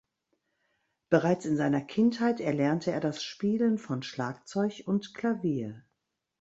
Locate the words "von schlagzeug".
3.77-4.81